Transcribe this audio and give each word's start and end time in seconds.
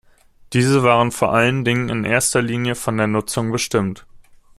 Diese 0.53 0.81
waren 0.81 1.11
vor 1.11 1.31
allen 1.31 1.63
Dingen 1.63 1.89
in 1.89 2.05
erster 2.05 2.41
Linie 2.41 2.73
von 2.73 2.97
der 2.97 3.05
Nutzung 3.05 3.51
bestimmt. 3.51 4.03